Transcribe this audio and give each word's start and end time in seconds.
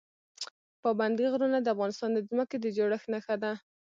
پابندی 0.81 1.25
غرونه 1.33 1.57
د 1.61 1.67
افغانستان 1.75 2.09
د 2.13 2.19
ځمکې 2.29 2.57
د 2.59 2.65
جوړښت 2.77 3.07
نښه 3.13 3.35
ده. 3.43 3.51